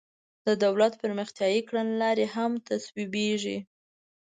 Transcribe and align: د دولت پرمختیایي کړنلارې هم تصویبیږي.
د 0.45 0.47
دولت 0.63 0.93
پرمختیایي 1.01 1.61
کړنلارې 1.69 2.25
هم 2.35 2.51
تصویبیږي. 2.69 3.57